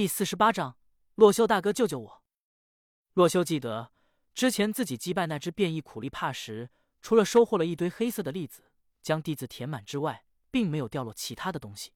[0.00, 0.78] 第四十八章，
[1.16, 2.22] 洛修大哥救救我！
[3.12, 3.92] 洛修记得
[4.32, 6.70] 之前自己击败那只变异苦力怕时，
[7.02, 11.92] 除了收获了一堆黑色的粒子，将地字填满之外，并没有掉落其他的东西。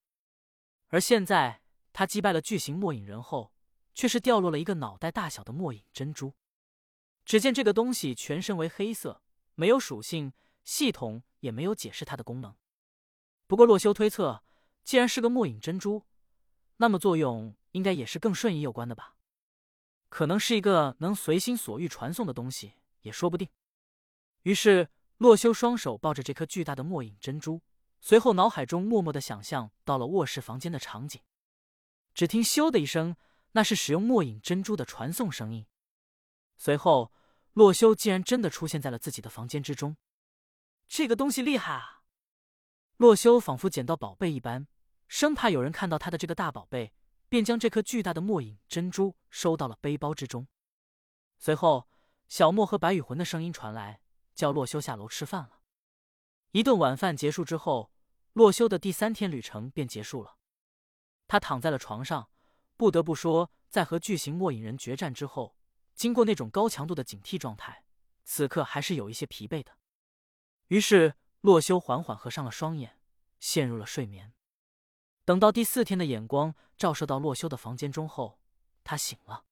[0.89, 1.63] 而现在
[1.95, 3.55] 他击败了巨型末影人后，
[3.95, 6.35] 却是掉落了一个脑袋大小的末影珍珠。
[7.25, 9.23] 只见这个东西全身为黑色，
[9.55, 12.55] 没有属性，系统也没有解释它的功能。
[13.47, 14.45] 不过洛修推测，
[14.83, 16.05] 既然是个末影珍珠，
[16.77, 19.17] 那么作用应该也是更瞬移有关的吧？
[20.09, 23.49] 可能是一个能随心所欲传送的东西，也说不定。
[24.43, 27.63] 于是洛修双手抱着这颗巨大的末影珍珠，
[28.01, 31.21] 随后脑海中默默的想象到了卧室房间的场景。
[32.15, 33.17] 只听“咻”的一声，
[33.53, 35.67] 那是使用末影珍珠的传送声音。
[36.57, 37.13] 随后，
[37.53, 39.97] 洛修竟然真的出现在了自己的房间之中。
[40.87, 42.03] 这个东西厉害啊！
[42.99, 44.69] 洛修仿佛捡到宝贝一般，
[45.09, 46.93] 生怕有人看到他的这个大宝贝，
[47.35, 50.47] 便将这颗巨大的末影珍珠收到了背包之中。
[51.37, 51.89] 随后，
[52.29, 54.01] 小莫和白羽魂的声音传来，
[54.37, 55.59] 叫洛修下楼吃饭了。
[56.53, 57.91] 一顿晚饭结束之后，
[58.35, 60.37] 洛修的第三天旅程便结束了。
[61.27, 62.31] 他躺在了床上，
[62.77, 65.57] 不得不说，在和巨型末影人决战之后。
[65.97, 67.85] 经过那种高强度的警惕状态，
[68.23, 69.77] 此刻还是有一些疲惫的。
[70.69, 73.01] 于是洛修缓缓合上了双眼，
[73.41, 74.35] 陷入了睡眠。
[75.25, 78.39] 等到第四天的眼光照射到洛修的房间中后，
[78.83, 79.45] 他醒了。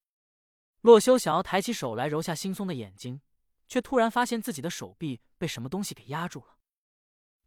[0.81, 3.20] 洛修想要抬起手来揉下惺忪的眼睛，
[3.69, 6.59] 却突然发现自己的手臂被什么东西给压住了。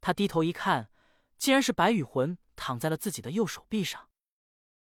[0.01, 0.89] 他低头一看，
[1.37, 4.09] 竟然是白羽魂躺在了自己的右手臂上。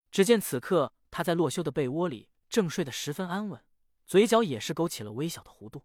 [0.10, 3.62] 只见此刻他在洛修的被窝里正睡得十分安稳。
[4.06, 5.84] 嘴角也是勾起了微小的弧度，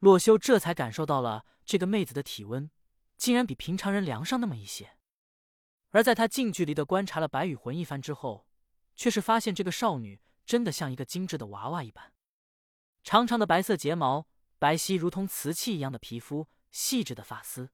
[0.00, 2.70] 洛修这才感受到了这个妹子的体温，
[3.16, 4.98] 竟然比平常人凉上那么一些。
[5.92, 8.46] 而在他近距离的观察了白羽魂一番之后，
[8.96, 12.12] 却是发现这个少女真的像一个精致的娃娃一般，
[13.02, 14.26] 长长的白色睫毛，
[14.58, 17.70] 白皙如同瓷器一样的皮肤，细致的发丝。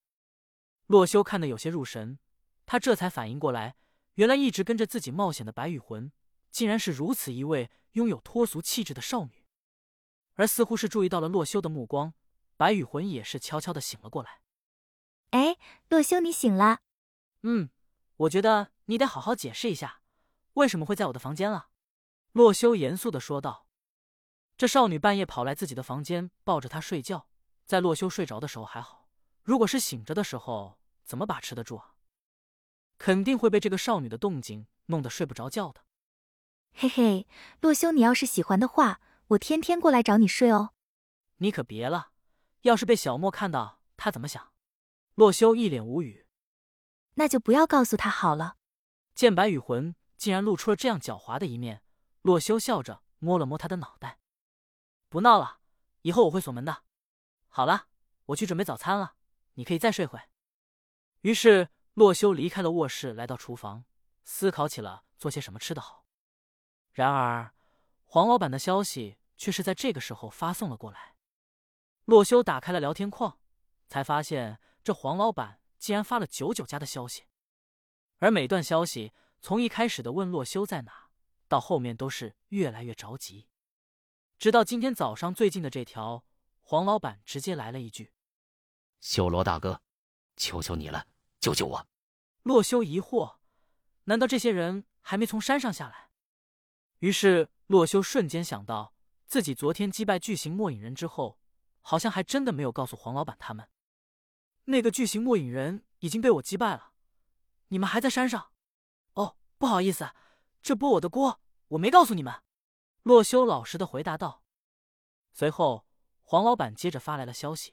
[0.86, 2.18] 洛修看得有些入神，
[2.66, 3.76] 他这才反应过来，
[4.14, 6.10] 原来一直跟着自己冒险的白羽魂，
[6.50, 9.44] 竟然是如此一位拥有脱俗气质的少女。
[10.34, 12.14] 而似乎是注意到了洛修的目光，
[12.56, 14.40] 白羽魂也是悄悄的醒了过来。
[15.30, 15.56] 哎，
[15.88, 16.78] 洛修，你醒了。
[17.42, 17.70] 嗯，
[18.18, 20.00] 我觉得你得好好解释一下，
[20.54, 21.68] 为什么会在我的房间了。
[22.32, 23.66] 洛修严肃的说道。
[24.56, 27.28] 这少女半夜跑来自己的房间，抱着他睡觉，
[27.64, 29.08] 在洛修睡着的时候还好，
[29.44, 31.94] 如果是醒着的时候，怎么把持得住啊？
[32.98, 35.84] 肯定会被这个少女的动静弄得睡不着觉的。
[36.74, 37.28] 嘿嘿，
[37.60, 39.00] 洛修，你要是喜欢的话。
[39.28, 40.72] 我天天过来找你睡哦，
[41.36, 42.12] 你可别了，
[42.62, 44.52] 要是被小莫看到，他怎么想？
[45.14, 46.26] 洛修一脸无语，
[47.18, 48.56] 那就不要告诉他好了。
[49.12, 51.82] 见白羽魂竟然露出了这样狡猾的一面，
[52.22, 54.20] 洛修笑着摸了摸他的脑袋，
[55.08, 55.58] 不闹了，
[56.02, 56.84] 以后我会锁门的。
[57.48, 57.88] 好了，
[58.26, 59.16] 我去准备早餐了，
[59.54, 60.20] 你可以再睡会。
[61.22, 63.84] 于是洛修离开了卧室，来到厨房，
[64.24, 66.04] 思考起了做些什么吃的好。
[66.92, 67.52] 然而。
[68.10, 71.14] 黄老板的消息却是在这个时候发送了过来。
[72.06, 73.38] 洛修打开了聊天框，
[73.86, 77.24] 才发现这黄老板竟然发了九九家的消息，
[78.18, 81.10] 而每段消息从一开始的问洛修在哪，
[81.48, 83.48] 到后面都是越来越着急，
[84.38, 86.24] 直到今天早上最近的这条，
[86.60, 88.12] 黄老板直接来了一句
[89.00, 89.80] ：“修罗大哥，
[90.36, 91.06] 求求你了，
[91.40, 91.86] 救救我！”
[92.42, 93.36] 洛修疑惑：
[94.04, 96.10] 难道这些人还没从山上下来？
[96.98, 97.48] 于是。
[97.68, 98.94] 洛修瞬间想到，
[99.26, 101.38] 自己昨天击败巨型末影人之后，
[101.82, 103.68] 好像还真的没有告诉黄老板他们，
[104.70, 106.92] 那个巨型末影人已经被我击败了。
[107.68, 108.50] 你们还在山上？
[109.14, 110.10] 哦，不好意思，
[110.62, 112.42] 这不我的锅，我没告诉你们。
[113.02, 114.42] 洛修老实的回答道。
[115.32, 115.86] 随后，
[116.20, 117.72] 黄老板接着发来了消息：“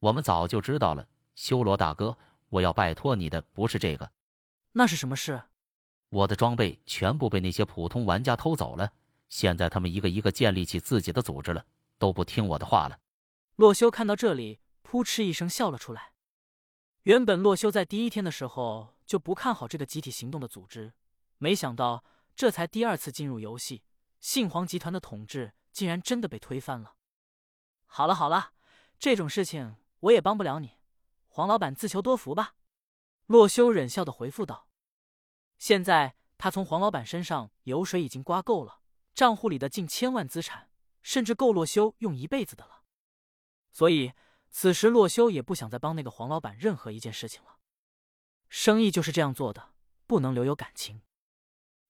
[0.00, 2.18] 我们早就知道了，修罗大哥，
[2.50, 4.12] 我要拜托你的不是这个。
[4.72, 5.42] 那是什么事？”
[6.10, 8.92] 我的装备全部被那些普通玩家偷走了，
[9.30, 11.64] 现在他们一个一个建立起自己的组织了，
[11.96, 13.00] 都不听我的话了。
[13.56, 14.60] 洛修看到这里，
[14.94, 16.12] 扑哧一声笑了出来。
[17.02, 20.92] 原本洛修在第一天的时候就不看好这个集体行动的组织，
[21.38, 22.04] 没想到
[22.36, 23.82] 这才第二次进入游戏，
[24.20, 26.94] 信皇集团的统治竟然真的被推翻了。
[27.86, 28.52] 好了好了，
[28.96, 30.78] 这种事情我也帮不了你，
[31.26, 32.54] 黄老板自求多福吧。
[33.26, 34.68] 洛修忍笑的回复道。
[35.58, 38.80] 现在他从黄老板身上油水已经刮够了，
[39.12, 40.70] 账户里的近千万资产，
[41.02, 42.84] 甚至够洛修用一辈子的了。
[43.72, 44.12] 所以
[44.56, 47.58] 此时洛修也不想再帮那个黄老板任何一件事情了。
[48.48, 49.74] 生意就是这样做的，
[50.06, 51.02] 不能留有感情。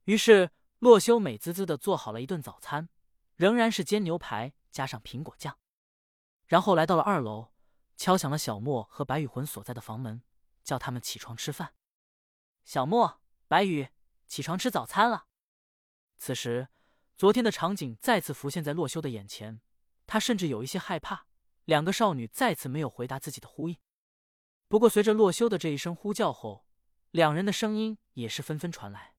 [0.05, 2.88] 于是洛修美滋滋的做好了一顿早餐，
[3.37, 5.58] 仍然是煎牛排加上苹果酱。
[6.46, 7.52] 然后来到了二楼，
[7.99, 10.22] 敲响了小莫和白羽魂所在的房门，
[10.62, 11.75] 叫他们起床吃饭。
[12.64, 13.90] 小莫、白羽，
[14.26, 15.26] 起床吃早餐了。
[16.16, 16.69] 此时，
[17.14, 19.61] 昨天的场景再次浮现在洛修的眼前，
[20.06, 21.26] 他甚至有一些害怕。
[21.64, 23.76] 两个少女再次没有回答自己的呼应。
[24.69, 26.66] 不过，随着洛修的这一声呼叫后，
[27.11, 29.14] 两人的声音也是纷纷传来。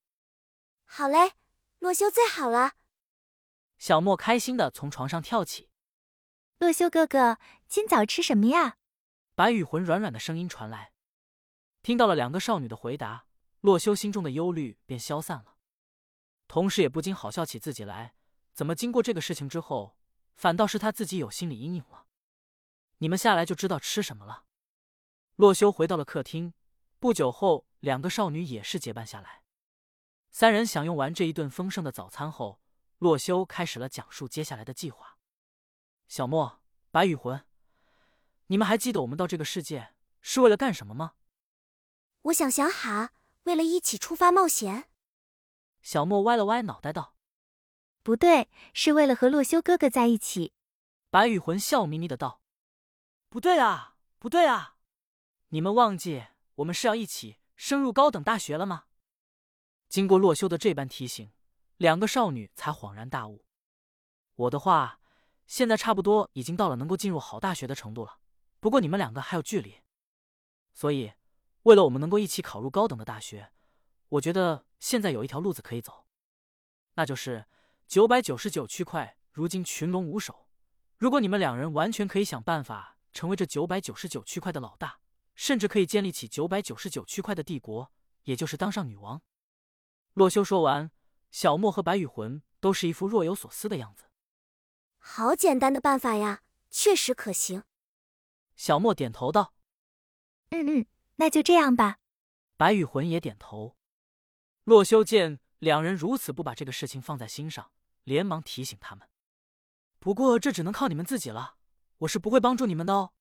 [0.84, 1.34] 好嘞，
[1.80, 2.74] 洛修最好了。
[3.78, 5.70] 小莫开心的从床上跳起。
[6.60, 7.38] 洛修哥哥，
[7.68, 8.78] 今早吃什么呀？
[9.36, 10.94] 白羽魂软软的声音传来。
[11.82, 13.26] 听到了两个少女的回答，
[13.62, 15.58] 洛修心中的忧虑便消散了，
[16.48, 18.16] 同时也不禁好笑起自己来。
[18.54, 19.98] 怎么经过这个事情之后，
[20.36, 22.05] 反倒是他自己有心理阴影了？
[23.00, 24.46] 你们下来就知道吃什么了。
[25.36, 26.54] 洛修回到了客厅，
[27.00, 29.44] 不久后，两个少女也是结伴下来。
[30.32, 32.62] 三人享用完这一顿丰盛的早餐后，
[32.98, 35.18] 洛修开始了讲述接下来的计划。
[36.08, 36.62] 小莫、
[36.92, 37.46] 白羽魂，
[38.48, 41.14] 你们还记得我们到这个世界是为了干什么吗？
[42.24, 43.12] 我想想哈，
[43.44, 44.90] 为了一起出发冒险。
[45.82, 47.16] 小莫歪了歪脑袋道
[48.02, 50.54] ：“不对，是为了和洛修哥哥在一起。”
[51.12, 52.42] 白羽魂笑眯眯的道
[53.36, 54.78] ：“不对啊，不对啊，
[55.50, 58.86] 你们忘记我们是要一起升入高等大学了吗？”
[59.90, 61.34] 经过洛修的这般提醒，
[61.76, 63.44] 两个少女才恍然大悟。
[64.36, 65.02] 我的话。
[65.46, 68.20] 现在差不多已经到了能够进入好大学的程度了，
[68.60, 69.82] 不过你们两个还有距离，
[70.74, 71.12] 所以
[71.64, 73.52] 为了我们能够一起考入高等的大学，
[74.10, 76.08] 我觉得现在有一条路子可以走，
[76.94, 77.46] 那就是
[77.86, 80.48] 九百九十九区块如今群龙无首，
[80.98, 85.00] 如果你们两人完全可以想办法成为这九百九十九区块的老大，
[85.36, 87.90] 甚至可以建立起九百九十九区块的帝国，
[88.24, 89.22] 也就是当上女王。
[90.14, 90.92] 洛修说完，
[91.32, 94.10] 小莫和白羽魂都是一副若有所思的样子。
[94.98, 97.64] 好简单的办法呀，确实可行。
[98.58, 99.54] 小莫点头道
[100.52, 100.86] ：“嗯嗯，
[101.16, 102.00] 那就这样吧。”
[102.58, 103.78] 白羽魂也点头。
[104.66, 107.72] 洛修见两人如此不把这个事情放在心上，
[108.04, 109.08] 连忙提醒他们
[110.00, 111.55] ：“不过这只能靠你们自己了，
[112.00, 113.12] 我是不会帮助你们的哦。”